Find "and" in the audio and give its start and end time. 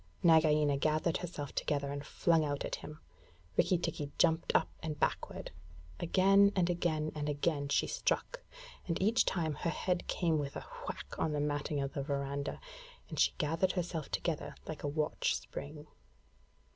1.91-2.03, 4.81-4.99, 6.55-6.71, 7.13-7.29, 8.87-8.99, 13.09-13.19